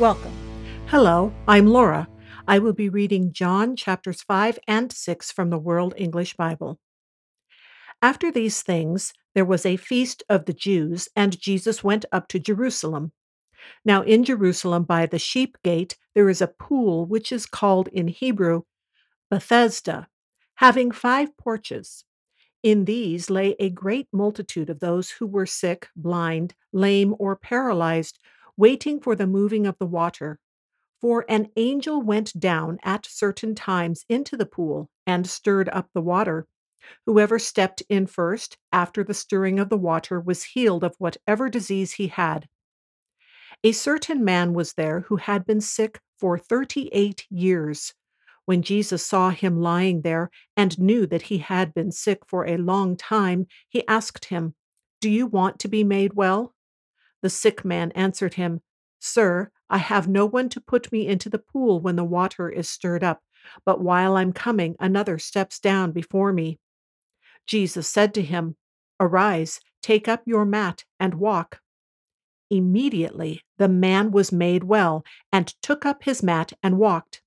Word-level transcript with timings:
Welcome. 0.00 0.32
Hello, 0.88 1.32
I'm 1.46 1.68
Laura. 1.68 2.08
I 2.48 2.58
will 2.58 2.72
be 2.72 2.88
reading 2.88 3.32
John 3.32 3.76
chapters 3.76 4.22
5 4.22 4.58
and 4.66 4.90
6 4.90 5.30
from 5.30 5.50
the 5.50 5.58
World 5.58 5.94
English 5.96 6.34
Bible. 6.34 6.80
After 8.02 8.32
these 8.32 8.60
things, 8.60 9.12
there 9.36 9.44
was 9.44 9.64
a 9.64 9.76
feast 9.76 10.24
of 10.28 10.46
the 10.46 10.52
Jews, 10.52 11.08
and 11.14 11.40
Jesus 11.40 11.84
went 11.84 12.04
up 12.10 12.26
to 12.28 12.40
Jerusalem. 12.40 13.12
Now, 13.84 14.02
in 14.02 14.24
Jerusalem 14.24 14.82
by 14.82 15.06
the 15.06 15.20
sheep 15.20 15.58
gate, 15.62 15.96
there 16.12 16.28
is 16.28 16.42
a 16.42 16.48
pool 16.48 17.06
which 17.06 17.30
is 17.30 17.46
called 17.46 17.86
in 17.92 18.08
Hebrew 18.08 18.62
Bethesda, 19.30 20.08
having 20.56 20.90
five 20.90 21.36
porches. 21.36 22.04
In 22.64 22.84
these 22.84 23.30
lay 23.30 23.54
a 23.60 23.70
great 23.70 24.08
multitude 24.12 24.70
of 24.70 24.80
those 24.80 25.12
who 25.12 25.26
were 25.28 25.46
sick, 25.46 25.86
blind, 25.94 26.56
lame, 26.72 27.14
or 27.20 27.36
paralyzed 27.36 28.18
waiting 28.56 29.00
for 29.00 29.14
the 29.14 29.26
moving 29.26 29.66
of 29.66 29.78
the 29.78 29.86
water. 29.86 30.38
For 31.00 31.24
an 31.28 31.48
angel 31.56 32.00
went 32.00 32.38
down 32.38 32.78
at 32.82 33.06
certain 33.06 33.54
times 33.54 34.04
into 34.08 34.36
the 34.36 34.46
pool 34.46 34.88
and 35.06 35.26
stirred 35.26 35.68
up 35.68 35.90
the 35.92 36.00
water. 36.00 36.46
Whoever 37.06 37.38
stepped 37.38 37.82
in 37.88 38.06
first, 38.06 38.58
after 38.72 39.04
the 39.04 39.14
stirring 39.14 39.58
of 39.58 39.68
the 39.68 39.76
water, 39.76 40.20
was 40.20 40.44
healed 40.44 40.84
of 40.84 40.94
whatever 40.98 41.48
disease 41.48 41.92
he 41.92 42.08
had. 42.08 42.48
A 43.62 43.72
certain 43.72 44.24
man 44.24 44.52
was 44.52 44.74
there 44.74 45.00
who 45.00 45.16
had 45.16 45.46
been 45.46 45.60
sick 45.60 46.00
for 46.18 46.38
thirty 46.38 46.88
eight 46.92 47.26
years. 47.30 47.94
When 48.44 48.62
Jesus 48.62 49.04
saw 49.04 49.30
him 49.30 49.60
lying 49.60 50.02
there 50.02 50.30
and 50.56 50.78
knew 50.78 51.06
that 51.06 51.22
he 51.22 51.38
had 51.38 51.72
been 51.72 51.90
sick 51.90 52.20
for 52.26 52.46
a 52.46 52.58
long 52.58 52.96
time, 52.96 53.46
he 53.68 53.86
asked 53.88 54.26
him, 54.26 54.54
Do 55.00 55.08
you 55.08 55.26
want 55.26 55.58
to 55.60 55.68
be 55.68 55.82
made 55.82 56.12
well? 56.12 56.53
The 57.24 57.30
sick 57.30 57.64
man 57.64 57.90
answered 57.92 58.34
him, 58.34 58.60
Sir, 58.98 59.50
I 59.70 59.78
have 59.78 60.06
no 60.06 60.26
one 60.26 60.50
to 60.50 60.60
put 60.60 60.92
me 60.92 61.06
into 61.06 61.30
the 61.30 61.38
pool 61.38 61.80
when 61.80 61.96
the 61.96 62.04
water 62.04 62.50
is 62.50 62.68
stirred 62.68 63.02
up, 63.02 63.22
but 63.64 63.80
while 63.80 64.18
I'm 64.18 64.30
coming, 64.34 64.76
another 64.78 65.18
steps 65.18 65.58
down 65.58 65.92
before 65.92 66.34
me. 66.34 66.58
Jesus 67.46 67.88
said 67.88 68.12
to 68.12 68.20
him, 68.20 68.56
Arise, 69.00 69.60
take 69.80 70.06
up 70.06 70.24
your 70.26 70.44
mat, 70.44 70.84
and 71.00 71.14
walk. 71.14 71.62
Immediately 72.50 73.40
the 73.56 73.68
man 73.68 74.10
was 74.10 74.30
made 74.30 74.64
well, 74.64 75.02
and 75.32 75.46
took 75.62 75.86
up 75.86 76.02
his 76.02 76.22
mat 76.22 76.52
and 76.62 76.76
walked. 76.76 77.22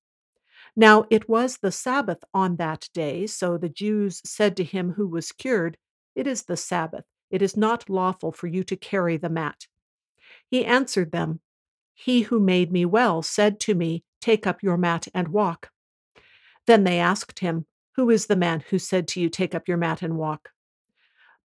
Now 0.76 1.06
it 1.10 1.28
was 1.28 1.56
the 1.56 1.72
Sabbath 1.72 2.22
on 2.32 2.54
that 2.58 2.88
day, 2.94 3.26
so 3.26 3.58
the 3.58 3.68
Jews 3.68 4.22
said 4.24 4.56
to 4.58 4.62
him 4.62 4.92
who 4.92 5.08
was 5.08 5.32
cured, 5.32 5.76
It 6.14 6.28
is 6.28 6.44
the 6.44 6.56
Sabbath. 6.56 7.04
It 7.32 7.42
is 7.42 7.56
not 7.56 7.90
lawful 7.90 8.30
for 8.30 8.46
you 8.46 8.62
to 8.62 8.76
carry 8.76 9.16
the 9.16 9.28
mat. 9.28 9.66
He 10.48 10.64
answered 10.64 11.12
them, 11.12 11.40
He 11.94 12.22
who 12.22 12.40
made 12.40 12.72
me 12.72 12.84
well 12.84 13.22
said 13.22 13.60
to 13.60 13.74
me, 13.74 14.04
Take 14.20 14.46
up 14.46 14.62
your 14.62 14.76
mat 14.76 15.08
and 15.14 15.28
walk. 15.28 15.70
Then 16.66 16.84
they 16.84 16.98
asked 16.98 17.38
him, 17.38 17.66
Who 17.96 18.10
is 18.10 18.26
the 18.26 18.36
man 18.36 18.64
who 18.70 18.78
said 18.78 19.06
to 19.08 19.20
you, 19.20 19.28
Take 19.28 19.54
up 19.54 19.68
your 19.68 19.76
mat 19.76 20.02
and 20.02 20.16
walk? 20.16 20.50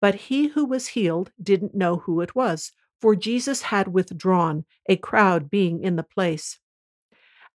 But 0.01 0.15
he 0.15 0.47
who 0.47 0.65
was 0.65 0.87
healed 0.87 1.31
didn't 1.41 1.75
know 1.75 1.97
who 1.97 2.21
it 2.21 2.35
was, 2.35 2.71
for 2.99 3.15
Jesus 3.15 3.63
had 3.63 3.89
withdrawn, 3.89 4.65
a 4.87 4.95
crowd 4.95 5.49
being 5.49 5.83
in 5.83 5.95
the 5.95 6.03
place. 6.03 6.59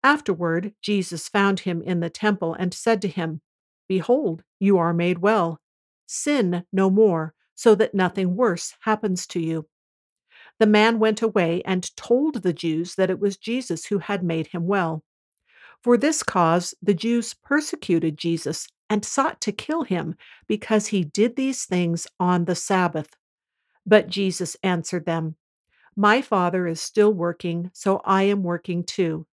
Afterward, 0.02 0.74
Jesus 0.80 1.28
found 1.28 1.60
him 1.60 1.82
in 1.82 2.00
the 2.00 2.10
temple 2.10 2.54
and 2.54 2.72
said 2.72 3.02
to 3.02 3.08
him, 3.08 3.40
Behold, 3.88 4.44
you 4.58 4.78
are 4.78 4.92
made 4.92 5.18
well. 5.18 5.60
Sin 6.06 6.64
no 6.72 6.90
more, 6.90 7.34
so 7.54 7.74
that 7.74 7.94
nothing 7.94 8.36
worse 8.36 8.74
happens 8.80 9.26
to 9.28 9.40
you. 9.40 9.66
The 10.58 10.66
man 10.66 10.98
went 10.98 11.22
away 11.22 11.62
and 11.64 11.94
told 11.96 12.42
the 12.42 12.52
Jews 12.52 12.96
that 12.96 13.10
it 13.10 13.20
was 13.20 13.36
Jesus 13.36 13.86
who 13.86 13.98
had 13.98 14.22
made 14.22 14.48
him 14.48 14.66
well. 14.66 15.04
For 15.82 15.96
this 15.96 16.22
cause, 16.22 16.74
the 16.82 16.94
Jews 16.94 17.34
persecuted 17.34 18.18
Jesus 18.18 18.68
and 18.90 19.04
sought 19.04 19.40
to 19.42 19.52
kill 19.52 19.84
him 19.84 20.16
because 20.46 20.88
he 20.88 21.04
did 21.04 21.36
these 21.36 21.64
things 21.64 22.06
on 22.18 22.46
the 22.46 22.54
Sabbath. 22.54 23.10
But 23.86 24.08
Jesus 24.08 24.56
answered 24.62 25.06
them, 25.06 25.36
My 25.94 26.20
Father 26.20 26.66
is 26.66 26.80
still 26.80 27.12
working, 27.12 27.70
so 27.72 28.00
I 28.04 28.24
am 28.24 28.42
working 28.42 28.82
too. 28.82 29.26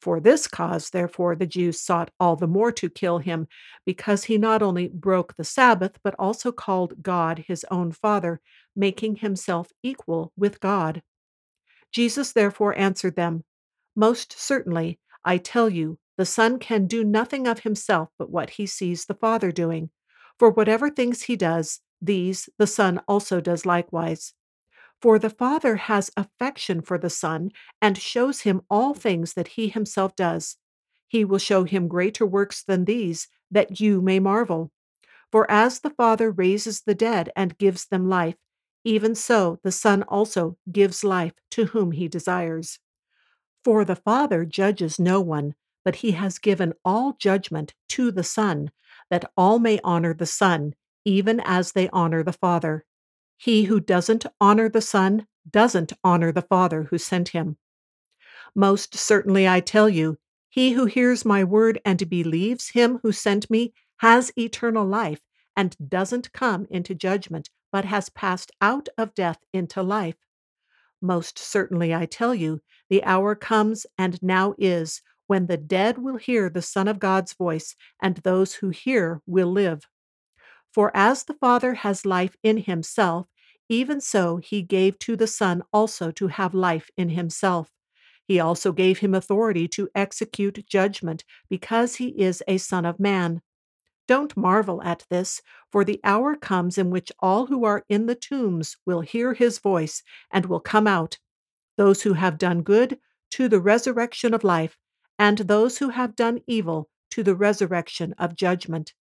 For 0.00 0.20
this 0.20 0.46
cause, 0.46 0.90
therefore, 0.90 1.34
the 1.34 1.46
Jews 1.46 1.80
sought 1.80 2.10
all 2.20 2.36
the 2.36 2.46
more 2.46 2.70
to 2.72 2.90
kill 2.90 3.18
him, 3.18 3.48
because 3.86 4.24
he 4.24 4.36
not 4.36 4.62
only 4.62 4.88
broke 4.88 5.34
the 5.34 5.44
Sabbath, 5.44 5.98
but 6.04 6.14
also 6.18 6.52
called 6.52 7.02
God 7.02 7.44
his 7.48 7.64
own 7.70 7.90
Father, 7.90 8.40
making 8.76 9.16
himself 9.16 9.70
equal 9.82 10.32
with 10.36 10.60
God. 10.60 11.02
Jesus 11.92 12.32
therefore 12.32 12.76
answered 12.78 13.16
them, 13.16 13.44
Most 13.94 14.38
certainly, 14.38 14.98
I 15.24 15.38
tell 15.38 15.68
you, 15.68 15.98
the 16.16 16.26
Son 16.26 16.58
can 16.58 16.86
do 16.86 17.04
nothing 17.04 17.46
of 17.46 17.60
himself 17.60 18.10
but 18.18 18.30
what 18.30 18.50
he 18.50 18.66
sees 18.66 19.04
the 19.04 19.14
Father 19.14 19.50
doing. 19.50 19.90
For 20.38 20.50
whatever 20.50 20.90
things 20.90 21.22
he 21.22 21.36
does, 21.36 21.80
these 22.00 22.48
the 22.58 22.66
Son 22.66 23.00
also 23.08 23.40
does 23.40 23.64
likewise. 23.64 24.34
For 25.00 25.18
the 25.18 25.30
Father 25.30 25.76
has 25.76 26.10
affection 26.16 26.80
for 26.80 26.98
the 26.98 27.10
Son 27.10 27.50
and 27.80 27.98
shows 27.98 28.40
him 28.40 28.62
all 28.70 28.94
things 28.94 29.34
that 29.34 29.48
he 29.48 29.68
himself 29.68 30.16
does. 30.16 30.56
He 31.08 31.24
will 31.24 31.38
show 31.38 31.64
him 31.64 31.88
greater 31.88 32.26
works 32.26 32.62
than 32.62 32.84
these, 32.84 33.28
that 33.50 33.80
you 33.80 34.00
may 34.00 34.18
marvel. 34.18 34.72
For 35.30 35.50
as 35.50 35.80
the 35.80 35.90
Father 35.90 36.30
raises 36.30 36.82
the 36.82 36.94
dead 36.94 37.30
and 37.36 37.58
gives 37.58 37.86
them 37.86 38.08
life, 38.08 38.36
even 38.84 39.14
so 39.14 39.58
the 39.62 39.72
Son 39.72 40.02
also 40.04 40.56
gives 40.70 41.02
life 41.02 41.32
to 41.50 41.66
whom 41.66 41.92
he 41.92 42.08
desires. 42.08 42.78
For 43.64 43.84
the 43.84 43.96
Father 43.96 44.44
judges 44.44 44.98
no 44.98 45.20
one, 45.20 45.54
but 45.84 45.96
he 45.96 46.12
has 46.12 46.38
given 46.38 46.74
all 46.84 47.14
judgment 47.18 47.74
to 47.88 48.10
the 48.10 48.24
Son, 48.24 48.70
that 49.10 49.30
all 49.36 49.58
may 49.58 49.80
honor 49.82 50.14
the 50.14 50.26
Son, 50.26 50.74
even 51.04 51.40
as 51.40 51.72
they 51.72 51.88
honor 51.90 52.22
the 52.22 52.32
Father. 52.32 52.84
He 53.36 53.64
who 53.64 53.80
doesn't 53.80 54.26
honor 54.40 54.68
the 54.68 54.80
Son 54.80 55.26
doesn't 55.50 55.92
honor 56.02 56.32
the 56.32 56.42
Father 56.42 56.84
who 56.84 56.98
sent 56.98 57.30
him. 57.30 57.56
Most 58.54 58.94
certainly 58.94 59.48
I 59.48 59.60
tell 59.60 59.88
you, 59.88 60.18
he 60.48 60.72
who 60.72 60.86
hears 60.86 61.24
my 61.24 61.42
word 61.42 61.80
and 61.84 62.08
believes 62.08 62.70
him 62.70 63.00
who 63.02 63.12
sent 63.12 63.50
me 63.50 63.74
has 63.98 64.32
eternal 64.38 64.86
life 64.86 65.20
and 65.56 65.76
doesn't 65.88 66.32
come 66.32 66.66
into 66.70 66.94
judgment, 66.94 67.50
but 67.74 67.84
has 67.84 68.08
passed 68.08 68.52
out 68.60 68.88
of 68.96 69.16
death 69.16 69.40
into 69.52 69.82
life. 69.82 70.14
Most 71.02 71.40
certainly 71.40 71.92
I 71.92 72.06
tell 72.06 72.32
you, 72.32 72.60
the 72.88 73.02
hour 73.02 73.34
comes 73.34 73.84
and 73.98 74.16
now 74.22 74.54
is 74.58 75.02
when 75.26 75.46
the 75.46 75.56
dead 75.56 75.98
will 75.98 76.18
hear 76.18 76.48
the 76.48 76.62
Son 76.62 76.86
of 76.86 77.00
God's 77.00 77.32
voice, 77.32 77.74
and 78.00 78.18
those 78.18 78.54
who 78.54 78.68
hear 78.68 79.22
will 79.26 79.50
live. 79.50 79.88
For 80.72 80.96
as 80.96 81.24
the 81.24 81.34
Father 81.34 81.74
has 81.74 82.06
life 82.06 82.36
in 82.44 82.58
himself, 82.58 83.26
even 83.68 84.00
so, 84.00 84.36
he 84.36 84.62
gave 84.62 84.96
to 85.00 85.16
the 85.16 85.26
Son 85.26 85.64
also 85.72 86.12
to 86.12 86.28
have 86.28 86.54
life 86.54 86.90
in 86.96 87.08
himself. 87.08 87.72
He 88.28 88.38
also 88.38 88.70
gave 88.70 89.00
him 89.00 89.14
authority 89.14 89.66
to 89.70 89.88
execute 89.96 90.64
judgment, 90.68 91.24
because 91.50 91.96
he 91.96 92.10
is 92.10 92.40
a 92.46 92.58
Son 92.58 92.86
of 92.86 93.00
Man. 93.00 93.42
Don't 94.06 94.36
marvel 94.36 94.82
at 94.82 95.06
this, 95.08 95.40
for 95.72 95.84
the 95.84 96.00
hour 96.04 96.36
comes 96.36 96.76
in 96.76 96.90
which 96.90 97.10
all 97.20 97.46
who 97.46 97.64
are 97.64 97.84
in 97.88 98.06
the 98.06 98.14
tombs 98.14 98.76
will 98.84 99.00
hear 99.00 99.34
his 99.34 99.58
voice 99.58 100.02
and 100.30 100.46
will 100.46 100.60
come 100.60 100.86
out. 100.86 101.18
Those 101.76 102.02
who 102.02 102.12
have 102.12 102.38
done 102.38 102.62
good, 102.62 102.98
to 103.32 103.48
the 103.48 103.60
resurrection 103.60 104.34
of 104.34 104.44
life, 104.44 104.76
and 105.18 105.38
those 105.38 105.78
who 105.78 105.88
have 105.88 106.14
done 106.14 106.40
evil, 106.46 106.88
to 107.10 107.22
the 107.22 107.34
resurrection 107.34 108.14
of 108.18 108.36
judgment. 108.36 108.92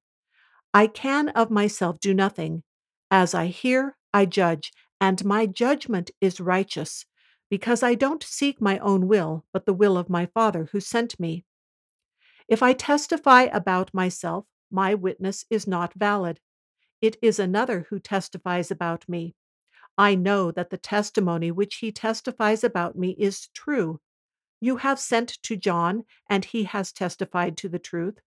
I 0.73 0.87
can 0.87 1.29
of 1.31 1.51
myself 1.51 1.99
do 2.01 2.15
nothing. 2.15 2.63
As 3.11 3.35
I 3.35 3.47
hear, 3.47 3.97
I 4.15 4.25
judge, 4.27 4.73
and 5.01 5.25
my 5.25 5.47
judgment 5.47 6.11
is 6.21 6.41
righteous, 6.41 7.05
because 7.51 7.83
I 7.83 7.95
don't 7.95 8.23
seek 8.23 8.61
my 8.61 8.79
own 8.79 9.09
will, 9.09 9.45
but 9.53 9.67
the 9.67 9.75
will 9.75 9.99
of 9.99 10.09
my 10.09 10.27
Father 10.27 10.69
who 10.73 10.81
sent 10.81 11.19
me. 11.21 11.45
If 12.49 12.63
I 12.63 12.73
testify 12.73 13.43
about 13.43 13.93
myself, 13.93 14.47
my 14.73 14.95
witness 14.95 15.45
is 15.51 15.67
not 15.67 15.95
valid. 15.95 16.41
It 17.01 17.17
is 17.21 17.39
another 17.39 17.87
who 17.91 17.99
testifies 17.99 18.71
about 18.71 19.09
me. 19.09 19.35
I 19.99 20.15
know 20.15 20.51
that 20.53 20.71
the 20.71 20.79
testimony 20.79 21.51
which 21.51 21.77
he 21.77 21.93
testifies 21.93 22.65
about 22.65 22.97
me 22.97 23.11
is 23.19 23.49
true. 23.55 24.01
You 24.61 24.77
have 24.79 24.99
sent 24.99 25.43
to 25.43 25.57
John, 25.57 26.05
and 26.31 26.45
he 26.45 26.65
has 26.65 26.93
testified 26.93 27.57
to 27.59 27.69
the 27.69 27.79
truth. 27.79 28.21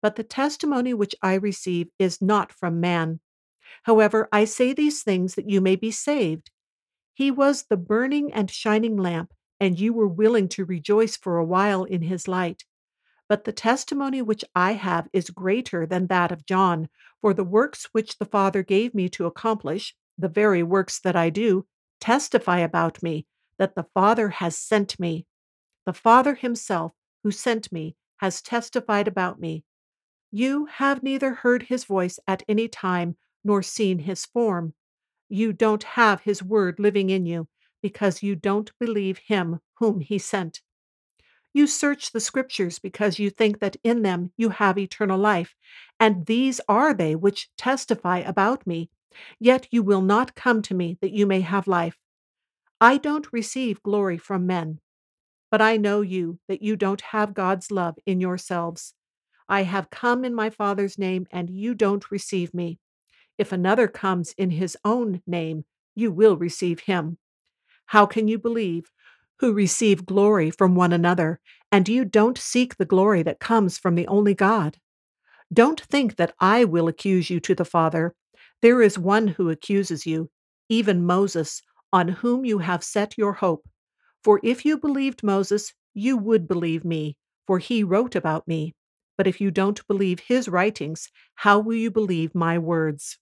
But 0.00 0.16
the 0.16 0.22
testimony 0.22 0.94
which 0.94 1.14
I 1.20 1.34
receive 1.34 1.88
is 1.98 2.22
not 2.22 2.52
from 2.52 2.80
man. 2.80 3.20
However, 3.82 4.28
I 4.32 4.44
say 4.44 4.72
these 4.72 5.02
things 5.02 5.34
that 5.34 5.50
you 5.50 5.60
may 5.60 5.76
be 5.76 5.90
saved. 5.90 6.50
He 7.12 7.30
was 7.30 7.64
the 7.64 7.76
burning 7.76 8.32
and 8.32 8.50
shining 8.50 8.96
lamp, 8.96 9.32
and 9.58 9.78
you 9.78 9.92
were 9.92 10.08
willing 10.08 10.48
to 10.50 10.64
rejoice 10.64 11.16
for 11.16 11.36
a 11.36 11.44
while 11.44 11.84
in 11.84 12.02
his 12.02 12.26
light. 12.26 12.64
But 13.30 13.44
the 13.44 13.52
testimony 13.52 14.22
which 14.22 14.44
I 14.56 14.72
have 14.72 15.08
is 15.12 15.30
greater 15.30 15.86
than 15.86 16.08
that 16.08 16.32
of 16.32 16.44
John, 16.44 16.88
for 17.20 17.32
the 17.32 17.44
works 17.44 17.84
which 17.92 18.18
the 18.18 18.24
Father 18.24 18.64
gave 18.64 18.92
me 18.92 19.08
to 19.10 19.24
accomplish, 19.24 19.94
the 20.18 20.28
very 20.28 20.64
works 20.64 20.98
that 20.98 21.14
I 21.14 21.30
do, 21.30 21.64
testify 22.00 22.58
about 22.58 23.04
me, 23.04 23.26
that 23.56 23.76
the 23.76 23.86
Father 23.94 24.30
has 24.30 24.58
sent 24.58 24.98
me. 24.98 25.26
The 25.86 25.92
Father 25.92 26.34
himself, 26.34 26.92
who 27.22 27.30
sent 27.30 27.70
me, 27.70 27.94
has 28.16 28.42
testified 28.42 29.06
about 29.06 29.38
me. 29.38 29.62
You 30.32 30.66
have 30.66 31.04
neither 31.04 31.34
heard 31.34 31.62
his 31.62 31.84
voice 31.84 32.18
at 32.26 32.42
any 32.48 32.66
time 32.66 33.16
nor 33.44 33.62
seen 33.62 34.00
his 34.00 34.26
form. 34.26 34.74
You 35.28 35.52
don't 35.52 35.84
have 35.84 36.22
his 36.22 36.42
word 36.42 36.80
living 36.80 37.10
in 37.10 37.26
you 37.26 37.46
because 37.80 38.24
you 38.24 38.34
don't 38.34 38.76
believe 38.80 39.18
him 39.18 39.60
whom 39.76 40.00
he 40.00 40.18
sent. 40.18 40.62
You 41.52 41.66
search 41.66 42.12
the 42.12 42.20
scriptures 42.20 42.78
because 42.78 43.18
you 43.18 43.30
think 43.30 43.58
that 43.60 43.76
in 43.82 44.02
them 44.02 44.32
you 44.36 44.50
have 44.50 44.78
eternal 44.78 45.18
life, 45.18 45.54
and 45.98 46.26
these 46.26 46.60
are 46.68 46.94
they 46.94 47.16
which 47.16 47.50
testify 47.56 48.18
about 48.18 48.66
me. 48.66 48.90
Yet 49.38 49.66
you 49.70 49.82
will 49.82 50.02
not 50.02 50.34
come 50.34 50.62
to 50.62 50.74
me 50.74 50.96
that 51.00 51.12
you 51.12 51.26
may 51.26 51.40
have 51.40 51.66
life. 51.66 51.98
I 52.80 52.96
don't 52.96 53.32
receive 53.32 53.82
glory 53.82 54.16
from 54.16 54.46
men, 54.46 54.80
but 55.50 55.60
I 55.60 55.76
know 55.76 56.00
you 56.00 56.38
that 56.48 56.62
you 56.62 56.76
don't 56.76 57.00
have 57.00 57.34
God's 57.34 57.70
love 57.70 57.96
in 58.06 58.20
yourselves. 58.20 58.94
I 59.48 59.64
have 59.64 59.90
come 59.90 60.24
in 60.24 60.34
my 60.34 60.50
Father's 60.50 60.96
name, 60.96 61.26
and 61.32 61.50
you 61.50 61.74
don't 61.74 62.10
receive 62.10 62.54
me. 62.54 62.78
If 63.36 63.50
another 63.50 63.88
comes 63.88 64.32
in 64.38 64.50
his 64.50 64.76
own 64.84 65.22
name, 65.26 65.64
you 65.96 66.12
will 66.12 66.36
receive 66.36 66.80
him. 66.80 67.18
How 67.86 68.06
can 68.06 68.28
you 68.28 68.38
believe 68.38 68.92
who 69.40 69.52
receive 69.52 70.06
glory 70.06 70.50
from 70.50 70.74
one 70.74 70.92
another, 70.92 71.40
and 71.72 71.88
you 71.88 72.04
don't 72.04 72.38
seek 72.38 72.76
the 72.76 72.84
glory 72.84 73.22
that 73.22 73.40
comes 73.40 73.78
from 73.78 73.94
the 73.94 74.06
only 74.06 74.34
God. 74.34 74.76
Don't 75.52 75.80
think 75.80 76.16
that 76.16 76.34
I 76.38 76.64
will 76.64 76.88
accuse 76.88 77.30
you 77.30 77.40
to 77.40 77.54
the 77.54 77.64
Father. 77.64 78.14
There 78.62 78.82
is 78.82 78.98
one 78.98 79.28
who 79.28 79.50
accuses 79.50 80.06
you, 80.06 80.30
even 80.68 81.04
Moses, 81.04 81.62
on 81.92 82.08
whom 82.08 82.44
you 82.44 82.58
have 82.58 82.84
set 82.84 83.18
your 83.18 83.32
hope. 83.32 83.66
For 84.22 84.40
if 84.44 84.64
you 84.64 84.78
believed 84.78 85.22
Moses, 85.22 85.72
you 85.94 86.16
would 86.18 86.46
believe 86.46 86.84
me, 86.84 87.16
for 87.46 87.58
he 87.58 87.82
wrote 87.82 88.14
about 88.14 88.46
me. 88.46 88.74
But 89.16 89.26
if 89.26 89.40
you 89.40 89.50
don't 89.50 89.86
believe 89.88 90.20
his 90.20 90.48
writings, 90.48 91.08
how 91.34 91.58
will 91.58 91.74
you 91.74 91.90
believe 91.90 92.34
my 92.34 92.58
words? 92.58 93.18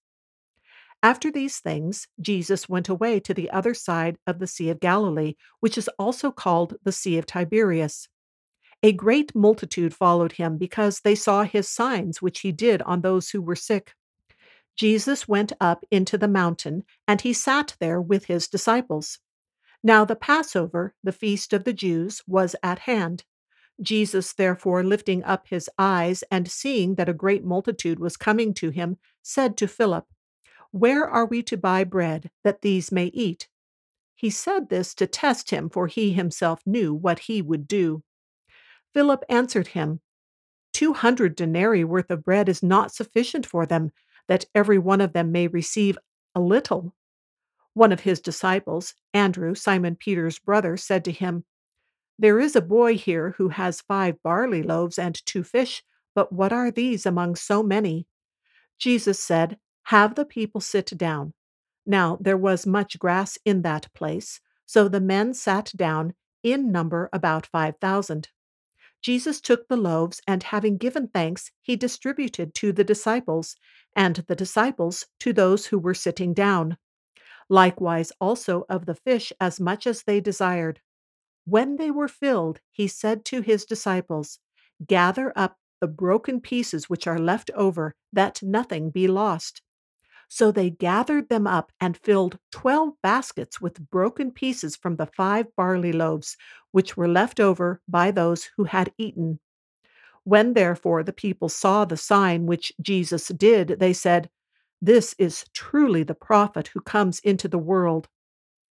After 1.03 1.31
these 1.31 1.61
things, 1.61 2.09
Jesus 2.21 2.69
went 2.69 2.89
away 2.89 3.21
to 3.21 3.33
the 3.33 3.51
other 3.51 3.73
side 3.73 4.19
of 4.27 4.41
the 4.41 4.49
Sea 4.49 4.71
of 4.71 4.81
Galilee, 4.81 5.35
which 5.61 5.79
is 5.79 5.89
also 5.99 6.33
called 6.33 6.75
the 6.83 6.93
Sea 6.93 7.19
of 7.19 7.27
Tiberias. 7.27 8.09
A 8.83 8.93
great 8.93 9.35
multitude 9.35 9.95
followed 9.95 10.33
him 10.33 10.59
because 10.59 11.01
they 11.01 11.15
saw 11.15 11.45
his 11.45 11.69
signs 11.69 12.21
which 12.21 12.41
he 12.41 12.53
did 12.53 12.83
on 12.83 13.01
those 13.01 13.31
who 13.31 13.41
were 13.41 13.57
sick. 13.57 13.95
Jesus 14.77 15.27
went 15.27 15.53
up 15.61 15.85
into 15.91 16.17
the 16.19 16.29
mountain, 16.29 16.85
and 17.07 17.21
he 17.21 17.33
sat 17.33 17.77
there 17.81 18.01
with 18.01 18.27
his 18.27 18.49
disciples. 18.49 19.19
Now 19.83 20.05
the 20.05 20.17
Passover, 20.17 20.95
the 21.03 21.13
feast 21.13 21.53
of 21.53 21.65
the 21.65 21.73
Jews, 21.73 22.23
was 22.27 22.55
at 22.63 22.81
hand. 22.81 23.25
Jesus, 23.81 24.33
therefore, 24.33 24.83
lifting 24.83 25.23
up 25.23 25.47
his 25.49 25.71
eyes 25.79 26.25
and 26.31 26.51
seeing 26.51 26.97
that 26.97 27.09
a 27.09 27.15
great 27.15 27.45
multitude 27.45 28.01
was 28.01 28.17
coming 28.17 28.53
to 28.55 28.71
him, 28.71 28.99
said 29.23 29.57
to 29.57 29.69
Philip, 29.69 30.07
where 30.71 31.09
are 31.09 31.27
we 31.27 31.43
to 31.45 31.57
buy 31.57 31.85
bread 31.85 32.31
that 32.45 32.63
these 32.63 32.93
may 32.93 33.07
eat? 33.07 33.49
He 34.15 34.31
said 34.31 34.69
this 34.69 34.95
to 34.97 35.07
test 35.07 35.51
him, 35.51 35.71
for 35.71 35.87
he 35.87 36.13
himself 36.13 36.61
knew 36.67 36.93
what 36.93 37.21
he 37.21 37.41
would 37.41 37.69
do. 37.69 38.03
Philip 38.93 39.25
answered 39.29 39.69
him, 39.69 40.01
Two 40.73 40.93
hundred 40.93 41.37
denarii 41.37 41.85
worth 41.85 42.11
of 42.11 42.25
bread 42.25 42.49
is 42.49 42.63
not 42.63 42.93
sufficient 42.93 43.47
for 43.47 43.65
them, 43.65 43.91
that 44.27 44.45
every 44.55 44.79
one 44.79 45.01
of 45.01 45.13
them 45.13 45.33
may 45.33 45.47
receive 45.47 45.97
a 46.35 46.41
little. 46.41 46.95
One 47.75 47.93
of 47.93 48.01
his 48.01 48.21
disciples, 48.21 48.95
Andrew, 49.15 49.55
Simon 49.55 49.97
Peter's 49.97 50.39
brother, 50.39 50.77
said 50.77 51.05
to 51.05 51.13
him, 51.13 51.45
There 52.19 52.41
is 52.41 52.57
a 52.57 52.61
boy 52.61 52.97
here 52.97 53.35
who 53.39 53.51
has 53.51 53.81
five 53.81 54.23
barley 54.23 54.63
loaves 54.63 54.99
and 54.99 55.15
two 55.25 55.45
fish, 55.45 55.83
but 56.15 56.33
what 56.33 56.53
are 56.53 56.71
these 56.71 57.07
among 57.07 57.37
so 57.37 57.63
many? 57.63 58.07
Jesus 58.79 59.19
said, 59.19 59.59
have 59.89 60.17
the 60.17 60.25
people 60.25 60.61
sit 60.61 60.93
down. 60.99 61.33
Now 61.87 62.19
there 62.21 62.37
was 62.37 62.67
much 62.67 62.99
grass 62.99 63.39
in 63.47 63.63
that 63.63 63.89
place, 63.95 64.39
so 64.67 64.87
the 64.87 65.01
men 65.01 65.33
sat 65.33 65.73
down, 65.75 66.13
in 66.43 66.71
number 66.71 67.09
about 67.11 67.47
five 67.47 67.77
thousand. 67.81 68.29
Jesus 69.01 69.41
took 69.41 69.67
the 69.67 69.79
loaves, 69.79 70.21
and 70.27 70.43
having 70.43 70.77
given 70.77 71.09
thanks, 71.09 71.51
he 71.63 71.75
distributed 71.75 72.55
to 72.57 72.71
the 72.71 72.85
disciples, 72.85 73.57
and 73.97 74.17
the 74.29 74.37
disciples 74.37 75.07
to 75.21 75.33
those 75.33 75.67
who 75.67 75.79
were 75.79 75.95
sitting 75.95 76.35
down. 76.35 76.77
Likewise 77.49 78.13
also 78.21 78.67
of 78.69 78.85
the 78.85 78.95
fish 78.95 79.33
as 79.41 79.59
much 79.59 79.87
as 79.87 80.03
they 80.03 80.21
desired. 80.21 80.81
When 81.47 81.77
they 81.77 81.91
were 81.91 82.09
filled, 82.09 82.61
he 82.71 82.89
said 82.89 83.25
to 83.27 83.41
his 83.41 83.65
disciples, 83.65 84.39
Gather 84.87 85.33
up 85.35 85.57
the 85.81 85.89
broken 85.89 86.43
pieces 86.43 86.91
which 86.91 87.07
are 87.07 87.19
left 87.19 87.51
over, 87.55 87.95
that 88.13 88.43
nothing 88.43 88.91
be 88.91 89.09
lost. 89.09 89.63
So 90.29 90.53
they 90.53 90.71
gathered 90.71 91.29
them 91.29 91.47
up 91.47 91.73
and 91.81 91.97
filled 91.97 92.39
twelve 92.53 92.95
baskets 93.03 93.61
with 93.61 93.91
broken 93.91 94.31
pieces 94.31 94.77
from 94.77 94.97
the 94.97 95.07
five 95.07 95.47
barley 95.57 95.93
loaves, 95.93 96.37
which 96.71 96.97
were 96.97 97.09
left 97.09 97.41
over 97.41 97.81
by 97.89 98.11
those 98.11 98.51
who 98.57 98.65
had 98.65 98.93
eaten. 98.99 99.41
When 100.25 100.53
therefore 100.53 101.03
the 101.03 101.15
people 101.15 101.49
saw 101.49 101.87
the 101.87 101.97
sign 101.97 102.45
which 102.45 102.73
Jesus 102.83 103.29
did, 103.29 103.81
they 103.81 103.95
said, 103.95 104.29
This 104.83 105.15
is 105.19 105.47
truly 105.55 106.03
the 106.03 106.15
prophet 106.15 106.69
who 106.69 106.81
comes 106.83 107.21
into 107.21 107.49
the 107.49 107.59
world. 107.59 108.09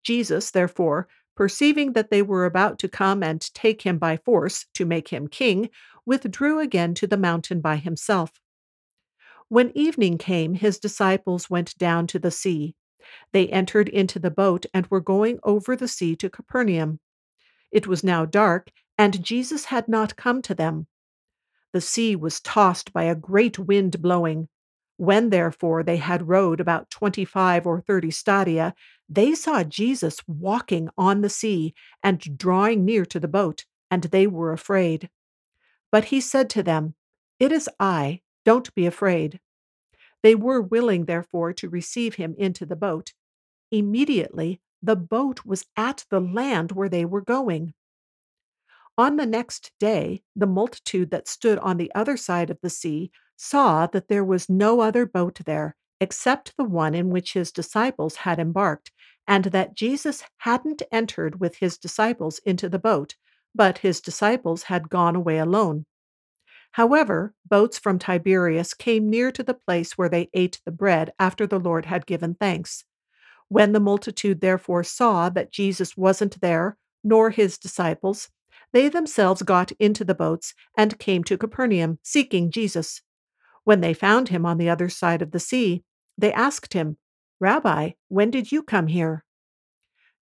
Jesus, 0.04 0.52
therefore, 0.52 1.10
perceiving 1.36 1.94
that 1.94 2.10
they 2.10 2.22
were 2.22 2.46
about 2.46 2.80
to 2.80 2.88
come 2.88 3.22
and 3.22 3.42
take 3.54 3.82
him 3.82 3.98
by 3.98 4.16
force 4.16 4.66
to 4.76 4.86
make 4.86 5.10
him 5.10 5.28
king, 5.28 5.70
withdrew 6.06 6.60
again 6.60 6.94
to 6.94 7.08
the 7.08 7.18
mountain 7.18 7.60
by 7.60 7.76
himself. 7.76 8.40
When 9.52 9.78
evening 9.78 10.18
came, 10.18 10.54
his 10.54 10.80
disciples 10.80 11.50
went 11.50 11.78
down 11.78 12.08
to 12.08 12.20
the 12.20 12.32
sea. 12.32 12.74
They 13.34 13.50
entered 13.50 13.90
into 13.90 14.18
the 14.18 14.32
boat 14.32 14.66
and 14.74 14.88
were 14.88 15.02
going 15.02 15.40
over 15.44 15.76
the 15.76 15.90
sea 15.90 16.16
to 16.16 16.30
Capernaum. 16.30 17.02
It 17.70 17.86
was 17.86 18.02
now 18.02 18.24
dark, 18.24 18.70
and 18.98 19.22
Jesus 19.22 19.66
had 19.66 19.90
not 19.90 20.16
come 20.16 20.42
to 20.44 20.56
them. 20.56 20.88
The 21.74 21.82
sea 21.82 22.16
was 22.16 22.40
tossed 22.40 22.94
by 22.94 23.04
a 23.04 23.14
great 23.14 23.60
wind 23.60 24.02
blowing. 24.02 24.48
When, 24.96 25.32
therefore, 25.32 25.84
they 25.84 25.98
had 25.98 26.30
rowed 26.30 26.62
about 26.62 26.90
twenty 26.90 27.26
five 27.26 27.68
or 27.68 27.82
thirty 27.82 28.10
stadia, 28.10 28.74
they 29.10 29.36
saw 29.36 29.66
Jesus 29.66 30.22
walking 30.28 30.88
on 30.98 31.20
the 31.20 31.30
sea 31.30 31.74
and 32.02 32.38
drawing 32.38 32.86
near 32.86 33.06
to 33.08 33.20
the 33.20 33.28
boat, 33.28 33.66
and 33.90 34.04
they 34.04 34.28
were 34.28 34.54
afraid. 34.54 35.10
But 35.92 36.06
he 36.06 36.22
said 36.22 36.50
to 36.52 36.64
them, 36.64 36.96
It 37.38 37.52
is 37.52 37.70
I, 37.82 38.22
don't 38.46 38.74
be 38.76 38.86
afraid. 38.86 39.40
They 40.24 40.36
were 40.36 40.62
willing, 40.62 41.06
therefore, 41.06 41.54
to 41.54 41.70
receive 41.70 42.16
him 42.16 42.36
into 42.38 42.66
the 42.66 42.76
boat. 42.76 43.14
Immediately, 43.72 44.62
the 44.82 44.96
boat 44.96 45.46
was 45.46 45.66
at 45.78 46.06
the 46.10 46.22
land 46.22 46.74
where 46.74 46.90
they 46.90 47.06
were 47.06 47.22
going. 47.22 47.74
On 48.98 49.18
the 49.18 49.26
next 49.26 49.74
day, 49.80 50.24
the 50.34 50.48
multitude 50.48 51.12
that 51.12 51.28
stood 51.28 51.60
on 51.60 51.76
the 51.76 51.94
other 51.94 52.16
side 52.16 52.50
of 52.50 52.62
the 52.62 52.70
sea 52.70 53.12
saw 53.36 53.86
that 53.88 54.08
there 54.08 54.24
was 54.24 54.48
no 54.50 54.80
other 54.80 55.06
boat 55.06 55.40
there 55.46 55.76
except 56.00 56.56
the 56.56 56.64
one 56.64 56.96
in 56.96 57.10
which 57.10 57.34
his 57.34 57.52
disciples 57.52 58.16
had 58.18 58.40
embarked, 58.40 58.92
and 59.28 59.46
that 59.46 59.76
Jesus 59.76 60.24
hadn't 60.38 60.84
entered 60.90 61.40
with 61.42 61.58
his 61.58 61.78
disciples 61.78 62.40
into 62.46 62.70
the 62.70 62.80
boat, 62.80 63.16
but 63.54 63.80
his 63.80 64.00
disciples 64.00 64.64
had 64.64 64.90
gone 64.90 65.18
away 65.18 65.38
alone. 65.38 65.86
However, 66.72 67.34
boats 67.46 67.78
from 67.78 68.00
Tiberias 68.00 68.74
came 68.74 69.10
near 69.10 69.32
to 69.32 69.44
the 69.44 69.54
place 69.54 69.98
where 69.98 70.10
they 70.10 70.30
ate 70.34 70.62
the 70.66 70.72
bread 70.72 71.12
after 71.20 71.46
the 71.46 71.60
Lord 71.60 71.86
had 71.86 72.06
given 72.06 72.36
thanks. 72.36 72.86
When 73.50 73.74
the 73.74 73.82
multitude 73.82 74.40
therefore 74.40 74.84
saw 74.84 75.30
that 75.30 75.52
Jesus 75.52 75.98
wasn't 75.98 76.40
there, 76.40 76.78
nor 77.04 77.30
his 77.32 77.58
disciples, 77.58 78.30
they 78.72 78.88
themselves 78.88 79.42
got 79.42 79.74
into 79.74 80.06
the 80.06 80.16
boats 80.16 80.54
and 80.78 80.98
came 80.98 81.24
to 81.26 81.38
Capernaum, 81.38 82.00
seeking 82.04 82.52
Jesus. 82.52 83.02
When 83.66 83.82
they 83.82 83.94
found 83.94 84.30
him 84.30 84.46
on 84.46 84.58
the 84.58 84.70
other 84.70 84.88
side 84.88 85.22
of 85.22 85.32
the 85.32 85.40
sea, 85.40 85.84
they 86.18 86.32
asked 86.32 86.74
him, 86.74 86.98
Rabbi, 87.42 87.92
when 88.08 88.32
did 88.32 88.52
you 88.52 88.64
come 88.64 88.88
here? 88.88 89.26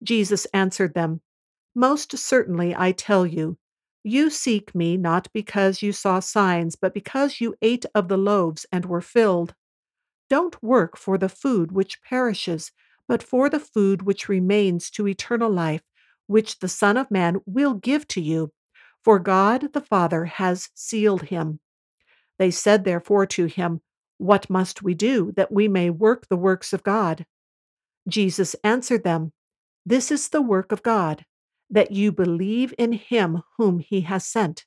Jesus 0.02 0.46
answered 0.54 0.96
them, 0.96 1.22
Most 1.76 2.18
certainly 2.18 2.76
I 2.76 2.92
tell 2.92 3.28
you, 3.28 3.58
you 4.04 4.30
seek 4.30 4.74
me 4.74 4.98
not 4.98 5.28
because 5.34 5.82
you 5.82 5.92
saw 5.92 6.20
signs, 6.20 6.76
but 6.76 6.94
because 6.94 7.42
you 7.42 7.56
ate 7.62 7.86
of 7.94 8.08
the 8.08 8.18
loaves 8.18 8.66
and 8.72 8.86
were 8.86 9.02
filled. 9.02 9.54
Don't 10.30 10.62
work 10.64 10.98
for 10.98 11.18
the 11.18 11.30
food 11.30 11.72
which 11.72 12.02
perishes, 12.04 12.72
but 13.08 13.24
for 13.24 13.50
the 13.50 13.60
food 13.60 14.04
which 14.04 14.30
remains 14.30 14.90
to 14.92 15.08
eternal 15.08 15.52
life, 15.52 15.82
which 16.28 16.60
the 16.60 16.68
Son 16.68 16.96
of 16.96 17.12
Man 17.12 17.42
will 17.46 17.74
give 17.74 18.08
to 18.10 18.22
you, 18.22 18.52
for 19.04 19.20
God 19.20 19.74
the 19.74 19.82
Father 19.82 20.26
has 20.26 20.70
sealed 20.76 21.24
him. 21.24 21.60
They 22.38 22.52
said 22.52 22.84
therefore 22.84 23.26
to 23.28 23.48
him, 23.48 23.82
What 24.18 24.50
must 24.50 24.82
we 24.82 24.94
do 24.94 25.34
that 25.36 25.52
we 25.52 25.68
may 25.68 25.90
work 25.90 26.28
the 26.28 26.38
works 26.38 26.72
of 26.72 26.84
God? 26.84 27.26
Jesus 28.08 28.56
answered 28.64 29.04
them, 29.04 29.34
This 29.86 30.12
is 30.12 30.30
the 30.30 30.42
work 30.42 30.72
of 30.72 30.84
God, 30.84 31.26
that 31.70 31.92
you 31.92 32.12
believe 32.12 32.74
in 32.78 32.94
him 32.94 33.44
whom 33.58 33.80
he 33.80 34.02
has 34.02 34.26
sent. 34.26 34.66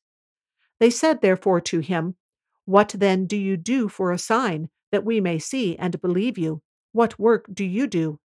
They 0.79 0.91
said 0.91 1.21
therefore 1.21 1.61
to 1.63 1.81
him, 1.81 2.17
What 2.65 2.95
then 2.97 3.27
do 3.27 3.37
you 3.37 3.57
do 3.57 3.89
for 3.89 4.13
a 4.13 4.19
sign, 4.19 4.69
that 4.91 5.05
we 5.05 5.21
may 5.21 5.39
see 5.39 5.77
and 5.77 6.01
believe 6.01 6.39
you? 6.39 6.63
What 6.93 7.19
work 7.19 7.47
do 7.53 7.65
you 7.65 7.87
do? 7.87 8.21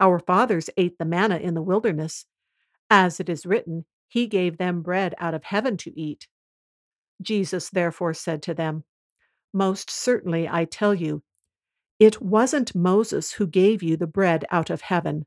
Our 0.00 0.18
fathers 0.18 0.70
ate 0.76 0.98
the 0.98 1.04
manna 1.04 1.36
in 1.36 1.54
the 1.54 1.62
wilderness. 1.62 2.26
As 2.90 3.20
it 3.20 3.28
is 3.28 3.46
written, 3.46 3.84
He 4.08 4.26
gave 4.26 4.58
them 4.58 4.82
bread 4.82 5.14
out 5.18 5.34
of 5.34 5.44
heaven 5.44 5.76
to 5.78 5.98
eat. 5.98 6.28
Jesus 7.22 7.70
therefore 7.70 8.14
said 8.14 8.42
to 8.42 8.54
them, 8.54 8.84
Most 9.52 9.90
certainly 9.90 10.48
I 10.48 10.64
tell 10.64 10.94
you, 10.94 11.22
it 11.98 12.20
wasn't 12.20 12.74
Moses 12.74 13.32
who 13.32 13.46
gave 13.46 13.82
you 13.82 13.96
the 13.96 14.06
bread 14.06 14.44
out 14.50 14.68
of 14.68 14.80
heaven, 14.82 15.26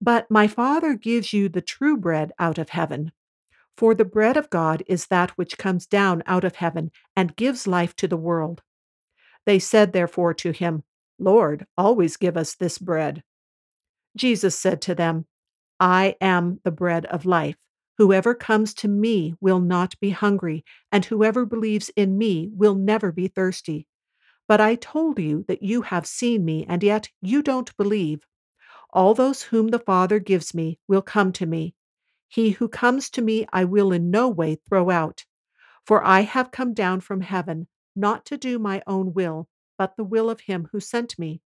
but 0.00 0.30
my 0.30 0.46
Father 0.46 0.94
gives 0.94 1.32
you 1.32 1.48
the 1.48 1.60
true 1.60 1.96
bread 1.96 2.32
out 2.38 2.58
of 2.58 2.70
heaven. 2.70 3.12
For 3.76 3.94
the 3.94 4.04
bread 4.04 4.36
of 4.36 4.50
God 4.50 4.82
is 4.86 5.06
that 5.06 5.30
which 5.32 5.58
comes 5.58 5.86
down 5.86 6.22
out 6.26 6.44
of 6.44 6.56
heaven 6.56 6.90
and 7.14 7.36
gives 7.36 7.66
life 7.66 7.94
to 7.96 8.08
the 8.08 8.16
world. 8.16 8.62
They 9.46 9.58
said 9.58 9.92
therefore 9.92 10.34
to 10.34 10.50
him, 10.50 10.82
Lord, 11.18 11.66
always 11.76 12.16
give 12.16 12.36
us 12.36 12.54
this 12.54 12.78
bread. 12.78 13.22
Jesus 14.16 14.58
said 14.58 14.82
to 14.82 14.94
them, 14.94 15.26
I 15.80 16.16
am 16.20 16.60
the 16.64 16.70
bread 16.70 17.06
of 17.06 17.24
life. 17.24 17.56
Whoever 17.98 18.34
comes 18.34 18.74
to 18.74 18.88
me 18.88 19.34
will 19.40 19.60
not 19.60 19.98
be 20.00 20.10
hungry, 20.10 20.64
and 20.92 21.04
whoever 21.04 21.44
believes 21.46 21.90
in 21.96 22.18
me 22.18 22.48
will 22.52 22.74
never 22.74 23.10
be 23.10 23.28
thirsty. 23.28 23.86
But 24.46 24.60
I 24.60 24.76
told 24.76 25.18
you 25.18 25.44
that 25.48 25.62
you 25.62 25.82
have 25.82 26.06
seen 26.06 26.44
me, 26.44 26.64
and 26.68 26.82
yet 26.82 27.10
you 27.20 27.42
don't 27.42 27.76
believe. 27.76 28.20
All 28.90 29.14
those 29.14 29.42
whom 29.44 29.68
the 29.68 29.78
Father 29.78 30.18
gives 30.18 30.54
me 30.54 30.78
will 30.88 31.02
come 31.02 31.32
to 31.32 31.46
me. 31.46 31.74
He 32.26 32.50
who 32.50 32.68
comes 32.68 33.10
to 33.10 33.22
me 33.22 33.46
I 33.52 33.64
will 33.64 33.92
in 33.92 34.10
no 34.10 34.28
way 34.28 34.56
throw 34.56 34.90
out. 34.90 35.24
For 35.84 36.02
I 36.04 36.20
have 36.20 36.50
come 36.50 36.74
down 36.74 37.00
from 37.00 37.20
heaven, 37.20 37.68
not 37.94 38.24
to 38.26 38.36
do 38.36 38.58
my 38.58 38.82
own 38.86 39.12
will, 39.12 39.48
but 39.76 39.96
the 39.96 40.04
will 40.04 40.30
of 40.30 40.40
him 40.40 40.68
who 40.72 40.80
sent 40.80 41.18
me. 41.18 41.42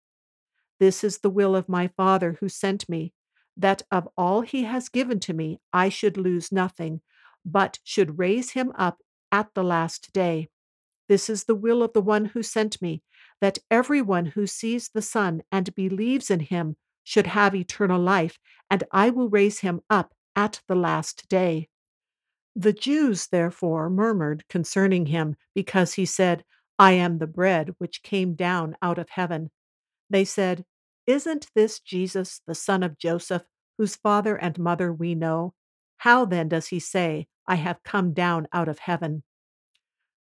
This 0.79 1.03
is 1.03 1.19
the 1.19 1.29
will 1.29 1.55
of 1.55 1.69
my 1.69 1.87
Father 1.87 2.37
who 2.39 2.49
sent 2.49 2.87
me, 2.89 3.13
that 3.57 3.83
of 3.91 4.07
all 4.17 4.41
he 4.41 4.63
has 4.63 4.89
given 4.89 5.19
to 5.21 5.33
me 5.33 5.59
I 5.71 5.89
should 5.89 6.17
lose 6.17 6.51
nothing, 6.51 7.01
but 7.45 7.79
should 7.83 8.17
raise 8.19 8.51
him 8.51 8.71
up 8.75 9.01
at 9.31 9.53
the 9.53 9.63
last 9.63 10.13
day. 10.13 10.49
This 11.07 11.29
is 11.29 11.43
the 11.43 11.55
will 11.55 11.83
of 11.83 11.93
the 11.93 12.01
one 12.01 12.25
who 12.25 12.43
sent 12.43 12.81
me, 12.81 13.03
that 13.41 13.59
everyone 13.69 14.27
who 14.27 14.47
sees 14.47 14.89
the 14.89 15.01
Son 15.01 15.43
and 15.51 15.75
believes 15.75 16.31
in 16.31 16.41
him 16.41 16.77
should 17.11 17.27
have 17.27 17.53
eternal 17.53 17.99
life, 17.99 18.39
and 18.69 18.85
I 18.89 19.09
will 19.09 19.27
raise 19.27 19.59
him 19.59 19.81
up 19.89 20.13
at 20.33 20.61
the 20.69 20.75
last 20.75 21.27
day. 21.27 21.67
The 22.55 22.71
Jews 22.71 23.27
therefore 23.27 23.89
murmured 23.89 24.45
concerning 24.47 25.07
him, 25.07 25.35
because 25.53 25.95
he 25.95 26.05
said, 26.05 26.45
I 26.79 26.93
am 26.93 27.17
the 27.17 27.27
bread 27.27 27.75
which 27.79 28.01
came 28.01 28.33
down 28.33 28.77
out 28.81 28.97
of 28.97 29.09
heaven. 29.09 29.51
They 30.09 30.23
said, 30.23 30.63
Isn't 31.05 31.47
this 31.53 31.81
Jesus, 31.81 32.39
the 32.47 32.55
son 32.55 32.81
of 32.81 32.97
Joseph, 32.97 33.43
whose 33.77 33.97
father 33.97 34.37
and 34.37 34.57
mother 34.57 34.93
we 34.93 35.13
know? 35.13 35.53
How 35.97 36.23
then 36.23 36.47
does 36.47 36.67
he 36.67 36.79
say, 36.79 37.27
I 37.45 37.55
have 37.55 37.83
come 37.83 38.13
down 38.13 38.47
out 38.53 38.69
of 38.69 38.79
heaven? 38.79 39.23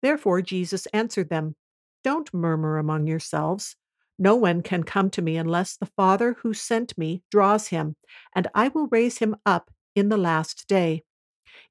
Therefore 0.02 0.42
Jesus 0.42 0.88
answered 0.88 1.30
them, 1.30 1.56
Don't 2.04 2.34
murmur 2.34 2.80
among 2.80 3.06
yourselves. 3.06 3.76
No 4.22 4.36
one 4.36 4.62
can 4.62 4.84
come 4.84 5.10
to 5.12 5.22
me 5.22 5.38
unless 5.38 5.78
the 5.78 5.86
Father 5.86 6.36
who 6.42 6.54
sent 6.54 6.98
me 6.98 7.24
draws 7.32 7.70
him, 7.70 7.96
and 8.36 8.48
I 8.54 8.68
will 8.68 8.88
raise 8.88 9.20
him 9.20 9.38
up 9.46 9.72
in 9.96 10.10
the 10.10 10.18
last 10.18 10.68
day. 10.68 11.04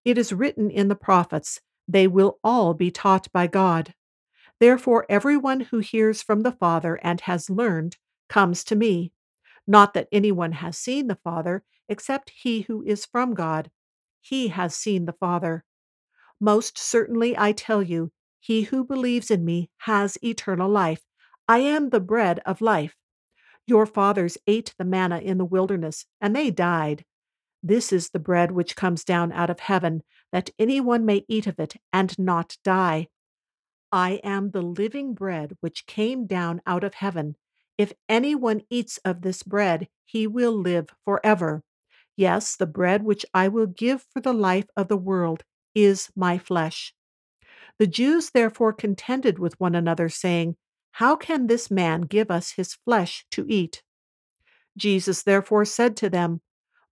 It 0.02 0.16
is 0.16 0.32
written 0.32 0.70
in 0.70 0.88
the 0.88 0.96
prophets, 0.96 1.60
They 1.86 2.06
will 2.06 2.38
all 2.42 2.72
be 2.72 2.90
taught 2.90 3.30
by 3.32 3.48
God. 3.48 3.92
Therefore, 4.60 5.04
everyone 5.10 5.60
who 5.60 5.80
hears 5.80 6.22
from 6.22 6.40
the 6.40 6.52
Father 6.52 6.98
and 7.02 7.20
has 7.22 7.50
learned 7.50 7.98
comes 8.30 8.64
to 8.64 8.74
me. 8.74 9.12
Not 9.66 9.92
that 9.92 10.08
anyone 10.10 10.52
has 10.52 10.78
seen 10.78 11.06
the 11.06 11.18
Father, 11.22 11.62
except 11.86 12.30
he 12.30 12.62
who 12.62 12.82
is 12.82 13.04
from 13.04 13.34
God. 13.34 13.70
He 14.22 14.48
has 14.48 14.74
seen 14.74 15.04
the 15.04 15.12
Father. 15.12 15.64
Most 16.40 16.78
certainly 16.78 17.36
I 17.36 17.52
tell 17.52 17.82
you, 17.82 18.10
he 18.40 18.62
who 18.62 18.84
believes 18.84 19.30
in 19.30 19.44
me 19.44 19.70
has 19.78 20.16
eternal 20.22 20.70
life. 20.70 21.02
I 21.48 21.58
am 21.60 21.88
the 21.88 22.00
bread 22.00 22.40
of 22.44 22.60
life. 22.60 22.94
Your 23.66 23.86
fathers 23.86 24.36
ate 24.46 24.74
the 24.78 24.84
manna 24.84 25.18
in 25.18 25.38
the 25.38 25.44
wilderness, 25.44 26.04
and 26.20 26.36
they 26.36 26.50
died. 26.50 27.04
This 27.62 27.92
is 27.92 28.10
the 28.10 28.18
bread 28.18 28.50
which 28.50 28.76
comes 28.76 29.02
down 29.02 29.32
out 29.32 29.48
of 29.48 29.60
heaven, 29.60 30.02
that 30.30 30.50
anyone 30.58 31.06
may 31.06 31.24
eat 31.26 31.46
of 31.46 31.58
it 31.58 31.76
and 31.92 32.18
not 32.18 32.58
die. 32.62 33.08
I 33.90 34.20
am 34.22 34.50
the 34.50 34.62
living 34.62 35.14
bread 35.14 35.56
which 35.60 35.86
came 35.86 36.26
down 36.26 36.60
out 36.66 36.84
of 36.84 36.94
heaven. 36.94 37.36
If 37.78 37.94
anyone 38.08 38.62
eats 38.68 38.98
of 38.98 39.22
this 39.22 39.42
bread, 39.42 39.88
he 40.04 40.26
will 40.26 40.52
live 40.52 40.90
forever. 41.04 41.62
Yes, 42.16 42.56
the 42.56 42.66
bread 42.66 43.04
which 43.04 43.24
I 43.32 43.48
will 43.48 43.66
give 43.66 44.04
for 44.12 44.20
the 44.20 44.34
life 44.34 44.66
of 44.76 44.88
the 44.88 44.96
world 44.96 45.44
is 45.74 46.10
my 46.14 46.36
flesh. 46.36 46.92
The 47.78 47.86
Jews 47.86 48.30
therefore 48.30 48.72
contended 48.72 49.38
with 49.38 49.58
one 49.58 49.74
another, 49.74 50.08
saying, 50.08 50.56
How 50.92 51.16
can 51.16 51.46
this 51.46 51.70
man 51.70 52.02
give 52.02 52.30
us 52.30 52.52
his 52.52 52.74
flesh 52.74 53.24
to 53.30 53.46
eat? 53.48 53.82
Jesus 54.76 55.22
therefore 55.22 55.64
said 55.64 55.96
to 55.98 56.10
them, 56.10 56.40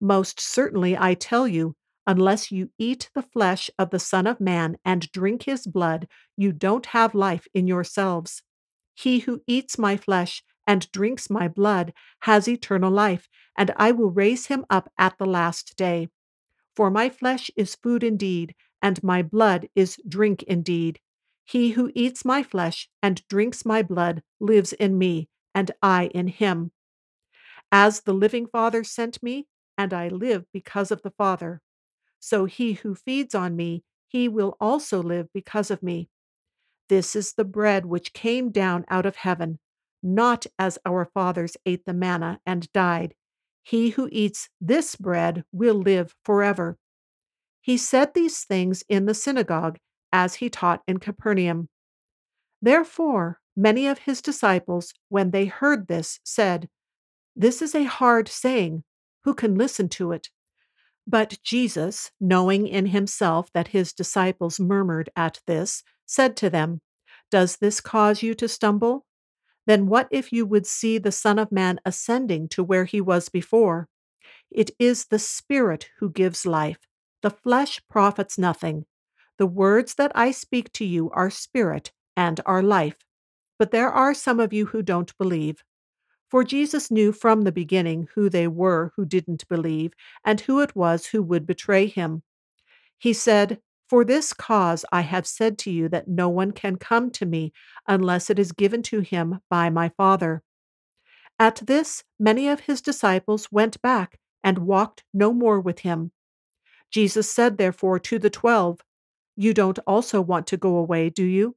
Most 0.00 0.40
certainly 0.40 0.96
I 0.96 1.14
tell 1.14 1.46
you, 1.48 1.76
unless 2.06 2.50
you 2.52 2.70
eat 2.78 3.10
the 3.14 3.22
flesh 3.22 3.70
of 3.78 3.90
the 3.90 3.98
Son 3.98 4.26
of 4.26 4.40
Man 4.40 4.76
and 4.84 5.10
drink 5.12 5.44
his 5.44 5.66
blood, 5.66 6.08
you 6.36 6.52
don't 6.52 6.86
have 6.86 7.14
life 7.14 7.46
in 7.54 7.66
yourselves. 7.66 8.42
He 8.94 9.20
who 9.20 9.42
eats 9.46 9.78
my 9.78 9.96
flesh 9.96 10.42
and 10.66 10.90
drinks 10.92 11.30
my 11.30 11.48
blood 11.48 11.92
has 12.20 12.48
eternal 12.48 12.90
life, 12.90 13.28
and 13.56 13.72
I 13.76 13.92
will 13.92 14.10
raise 14.10 14.46
him 14.46 14.64
up 14.70 14.90
at 14.98 15.18
the 15.18 15.26
last 15.26 15.76
day. 15.76 16.08
For 16.74 16.90
my 16.90 17.08
flesh 17.08 17.50
is 17.56 17.74
food 17.74 18.02
indeed, 18.02 18.54
and 18.82 19.02
my 19.02 19.22
blood 19.22 19.68
is 19.74 19.98
drink 20.08 20.42
indeed. 20.44 21.00
He 21.46 21.70
who 21.70 21.90
eats 21.94 22.24
my 22.24 22.42
flesh 22.42 22.90
and 23.02 23.26
drinks 23.28 23.64
my 23.64 23.82
blood 23.82 24.22
lives 24.40 24.74
in 24.74 24.98
me, 24.98 25.30
and 25.54 25.70
I 25.82 26.08
in 26.08 26.28
him. 26.28 26.72
As 27.72 28.00
the 28.00 28.12
living 28.12 28.46
Father 28.46 28.84
sent 28.84 29.22
me, 29.22 29.46
and 29.78 29.94
I 29.94 30.08
live 30.08 30.44
because 30.52 30.90
of 30.90 31.02
the 31.02 31.12
Father, 31.12 31.62
so 32.18 32.44
he 32.46 32.74
who 32.74 32.94
feeds 32.94 33.34
on 33.34 33.56
me, 33.56 33.84
he 34.08 34.28
will 34.28 34.56
also 34.60 35.02
live 35.02 35.32
because 35.32 35.70
of 35.70 35.82
me. 35.82 36.08
This 36.88 37.16
is 37.16 37.34
the 37.34 37.44
bread 37.44 37.86
which 37.86 38.12
came 38.12 38.50
down 38.50 38.84
out 38.88 39.06
of 39.06 39.16
heaven, 39.16 39.58
not 40.02 40.46
as 40.58 40.78
our 40.84 41.04
fathers 41.04 41.56
ate 41.64 41.84
the 41.84 41.94
manna 41.94 42.40
and 42.44 42.70
died. 42.72 43.14
He 43.62 43.90
who 43.90 44.08
eats 44.12 44.48
this 44.60 44.96
bread 44.96 45.44
will 45.52 45.74
live 45.74 46.14
forever. 46.24 46.78
He 47.60 47.76
said 47.76 48.14
these 48.14 48.44
things 48.44 48.84
in 48.88 49.06
the 49.06 49.14
synagogue 49.14 49.78
as 50.12 50.36
he 50.36 50.48
taught 50.48 50.82
in 50.86 50.98
Capernaum. 50.98 51.68
Therefore, 52.62 53.40
many 53.56 53.86
of 53.86 53.98
his 54.00 54.22
disciples, 54.22 54.92
when 55.08 55.30
they 55.30 55.46
heard 55.46 55.88
this, 55.88 56.20
said, 56.24 56.68
This 57.34 57.62
is 57.62 57.74
a 57.74 57.84
hard 57.84 58.28
saying. 58.28 58.84
Who 59.24 59.34
can 59.34 59.56
listen 59.56 59.88
to 59.90 60.12
it? 60.12 60.30
But 61.06 61.38
Jesus, 61.42 62.10
knowing 62.20 62.66
in 62.66 62.86
himself 62.86 63.52
that 63.52 63.68
his 63.68 63.92
disciples 63.92 64.58
murmured 64.58 65.10
at 65.16 65.40
this, 65.46 65.82
said 66.04 66.36
to 66.38 66.50
them, 66.50 66.80
Does 67.30 67.56
this 67.56 67.80
cause 67.80 68.22
you 68.22 68.34
to 68.34 68.48
stumble? 68.48 69.06
Then 69.66 69.86
what 69.86 70.08
if 70.10 70.32
you 70.32 70.46
would 70.46 70.66
see 70.66 70.98
the 70.98 71.12
Son 71.12 71.38
of 71.38 71.50
Man 71.50 71.80
ascending 71.84 72.48
to 72.50 72.62
where 72.62 72.84
he 72.84 73.00
was 73.00 73.28
before? 73.28 73.88
It 74.50 74.70
is 74.78 75.06
the 75.06 75.18
Spirit 75.18 75.90
who 75.98 76.10
gives 76.10 76.46
life. 76.46 76.78
The 77.22 77.30
flesh 77.30 77.80
profits 77.88 78.38
nothing. 78.38 78.86
The 79.38 79.46
words 79.46 79.94
that 79.94 80.12
I 80.14 80.30
speak 80.30 80.72
to 80.72 80.84
you 80.84 81.10
are 81.10 81.30
spirit 81.30 81.92
and 82.16 82.40
are 82.46 82.62
life. 82.62 82.96
But 83.58 83.70
there 83.70 83.90
are 83.90 84.14
some 84.14 84.40
of 84.40 84.52
you 84.52 84.66
who 84.66 84.82
don't 84.82 85.16
believe. 85.18 85.62
For 86.30 86.42
Jesus 86.42 86.90
knew 86.90 87.12
from 87.12 87.42
the 87.42 87.52
beginning 87.52 88.08
who 88.14 88.28
they 88.28 88.48
were 88.48 88.92
who 88.96 89.04
didn't 89.04 89.48
believe 89.48 89.92
and 90.24 90.40
who 90.40 90.60
it 90.60 90.74
was 90.74 91.06
who 91.06 91.22
would 91.22 91.46
betray 91.46 91.86
him. 91.86 92.22
He 92.98 93.12
said, 93.12 93.60
For 93.88 94.04
this 94.04 94.32
cause 94.32 94.84
I 94.90 95.02
have 95.02 95.26
said 95.26 95.58
to 95.58 95.70
you 95.70 95.88
that 95.90 96.08
no 96.08 96.28
one 96.28 96.52
can 96.52 96.76
come 96.76 97.10
to 97.12 97.26
me 97.26 97.52
unless 97.86 98.30
it 98.30 98.38
is 98.38 98.52
given 98.52 98.82
to 98.84 99.00
him 99.00 99.40
by 99.48 99.70
my 99.70 99.90
Father. 99.90 100.42
At 101.38 101.62
this, 101.66 102.02
many 102.18 102.48
of 102.48 102.60
his 102.60 102.80
disciples 102.80 103.52
went 103.52 103.80
back 103.82 104.18
and 104.42 104.58
walked 104.58 105.04
no 105.12 105.32
more 105.32 105.60
with 105.60 105.80
him. 105.80 106.12
Jesus 106.90 107.30
said, 107.30 107.58
therefore, 107.58 107.98
to 108.00 108.18
the 108.18 108.30
twelve, 108.30 108.80
You 109.36 109.52
don't 109.54 109.78
also 109.86 110.20
want 110.20 110.46
to 110.48 110.56
go 110.56 110.76
away, 110.76 111.10
do 111.10 111.22
you? 111.22 111.56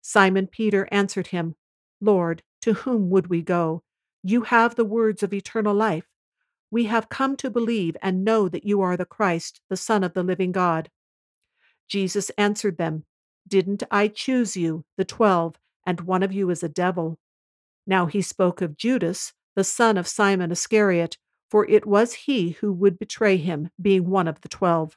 Simon 0.00 0.46
Peter 0.46 0.88
answered 0.90 1.28
him, 1.28 1.54
Lord, 2.00 2.42
to 2.62 2.72
whom 2.72 3.10
would 3.10 3.28
we 3.28 3.42
go? 3.42 3.82
You 4.22 4.42
have 4.42 4.74
the 4.74 4.84
words 4.84 5.22
of 5.22 5.32
eternal 5.32 5.74
life. 5.74 6.06
We 6.70 6.84
have 6.86 7.08
come 7.08 7.36
to 7.36 7.50
believe 7.50 7.96
and 8.02 8.24
know 8.24 8.48
that 8.48 8.64
you 8.64 8.80
are 8.80 8.96
the 8.96 9.04
Christ, 9.04 9.60
the 9.68 9.76
Son 9.76 10.02
of 10.02 10.14
the 10.14 10.22
living 10.22 10.50
God. 10.50 10.90
Jesus 11.88 12.30
answered 12.38 12.78
them, 12.78 13.04
Didn't 13.46 13.82
I 13.90 14.08
choose 14.08 14.56
you, 14.56 14.84
the 14.96 15.04
twelve, 15.04 15.56
and 15.86 16.00
one 16.00 16.22
of 16.22 16.32
you 16.32 16.50
is 16.50 16.62
a 16.62 16.68
devil? 16.68 17.18
Now 17.86 18.06
he 18.06 18.22
spoke 18.22 18.62
of 18.62 18.78
Judas, 18.78 19.34
the 19.54 19.64
son 19.64 19.98
of 19.98 20.08
Simon 20.08 20.50
Iscariot, 20.50 21.18
for 21.50 21.68
it 21.68 21.86
was 21.86 22.14
he 22.14 22.52
who 22.52 22.72
would 22.72 22.98
betray 22.98 23.36
him, 23.36 23.70
being 23.80 24.08
one 24.08 24.26
of 24.26 24.40
the 24.40 24.48
twelve. 24.48 24.96